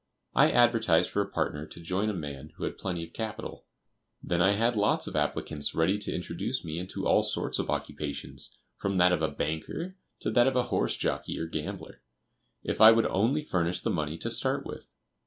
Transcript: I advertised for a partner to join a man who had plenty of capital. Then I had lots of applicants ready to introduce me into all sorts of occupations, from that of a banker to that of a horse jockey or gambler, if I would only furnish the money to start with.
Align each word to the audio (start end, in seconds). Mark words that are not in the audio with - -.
I 0.33 0.49
advertised 0.49 1.11
for 1.11 1.21
a 1.21 1.29
partner 1.29 1.67
to 1.67 1.79
join 1.79 2.09
a 2.09 2.13
man 2.13 2.53
who 2.55 2.63
had 2.63 2.79
plenty 2.79 3.03
of 3.03 3.13
capital. 3.13 3.67
Then 4.23 4.41
I 4.41 4.53
had 4.53 4.75
lots 4.75 5.05
of 5.05 5.15
applicants 5.15 5.75
ready 5.75 5.99
to 5.99 6.11
introduce 6.11 6.65
me 6.65 6.79
into 6.79 7.05
all 7.07 7.21
sorts 7.21 7.59
of 7.59 7.69
occupations, 7.69 8.57
from 8.77 8.97
that 8.97 9.11
of 9.11 9.21
a 9.21 9.27
banker 9.27 9.97
to 10.21 10.31
that 10.31 10.47
of 10.47 10.55
a 10.55 10.63
horse 10.63 10.97
jockey 10.97 11.37
or 11.37 11.45
gambler, 11.45 12.01
if 12.63 12.81
I 12.81 12.89
would 12.91 13.05
only 13.05 13.43
furnish 13.43 13.81
the 13.81 13.91
money 13.91 14.17
to 14.17 14.31
start 14.31 14.65
with. 14.65 14.87